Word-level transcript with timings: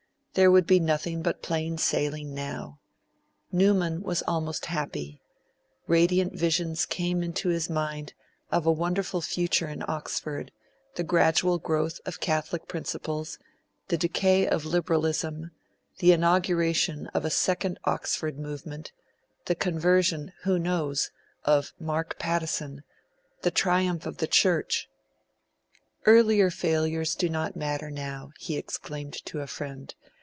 There 0.33 0.49
would 0.49 0.65
be 0.65 0.79
nothing 0.79 1.21
but 1.21 1.41
plain 1.43 1.77
sailing 1.77 2.33
now. 2.33 2.79
Newman 3.51 4.01
was 4.01 4.21
almost 4.25 4.67
happy; 4.67 5.19
radiant 5.87 6.31
visions 6.31 6.85
came 6.85 7.21
into 7.21 7.49
his 7.49 7.69
mind 7.69 8.13
of 8.49 8.65
a 8.65 8.71
wonderful 8.71 9.19
future 9.19 9.67
in 9.67 9.83
Oxford, 9.89 10.53
the 10.95 11.03
gradual 11.03 11.59
growth 11.59 11.99
of 12.05 12.21
Catholic 12.21 12.65
principles, 12.69 13.39
the 13.89 13.97
decay 13.97 14.47
of 14.47 14.63
liberalism, 14.63 15.51
the 15.97 16.13
inauguration 16.13 17.07
of 17.07 17.25
a 17.25 17.29
second 17.29 17.77
Oxford 17.83 18.39
Movement, 18.39 18.93
the 19.47 19.53
conversion 19.55 20.31
who 20.43 20.57
knows? 20.57 21.11
of 21.43 21.73
Mark 21.77 22.17
Pattison, 22.17 22.83
the 23.41 23.51
triumph 23.51 24.05
of 24.05 24.19
the 24.19 24.27
Church.... 24.27 24.87
'Earlier 26.05 26.49
failures 26.49 27.15
do 27.15 27.27
not 27.27 27.57
matter 27.57 27.91
now,' 27.91 28.31
he 28.39 28.55
exclaimed 28.55 29.15
to 29.25 29.41
a 29.41 29.45
friend. 29.45 29.93